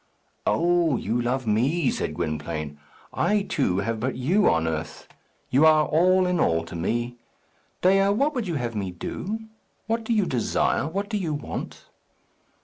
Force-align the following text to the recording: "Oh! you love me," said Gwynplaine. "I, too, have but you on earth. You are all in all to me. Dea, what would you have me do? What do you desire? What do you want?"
"Oh! 0.47 0.97
you 0.97 1.21
love 1.21 1.45
me," 1.45 1.91
said 1.91 2.15
Gwynplaine. 2.15 2.79
"I, 3.13 3.43
too, 3.43 3.77
have 3.81 3.99
but 3.99 4.15
you 4.15 4.49
on 4.49 4.67
earth. 4.67 5.07
You 5.51 5.63
are 5.67 5.85
all 5.85 6.25
in 6.25 6.39
all 6.39 6.65
to 6.65 6.75
me. 6.75 7.17
Dea, 7.83 8.09
what 8.09 8.33
would 8.33 8.47
you 8.47 8.55
have 8.55 8.73
me 8.75 8.89
do? 8.89 9.41
What 9.85 10.03
do 10.03 10.11
you 10.11 10.25
desire? 10.25 10.87
What 10.87 11.07
do 11.07 11.17
you 11.19 11.35
want?" 11.35 11.85